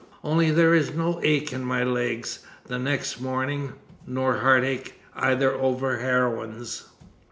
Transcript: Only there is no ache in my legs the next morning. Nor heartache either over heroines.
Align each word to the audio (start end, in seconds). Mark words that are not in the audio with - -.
Only 0.23 0.49
there 0.49 0.73
is 0.73 0.95
no 0.95 1.19
ache 1.21 1.53
in 1.53 1.63
my 1.63 1.83
legs 1.83 2.39
the 2.65 2.79
next 2.79 3.21
morning. 3.21 3.73
Nor 4.07 4.37
heartache 4.39 4.99
either 5.15 5.53
over 5.53 5.99
heroines. 5.99 6.87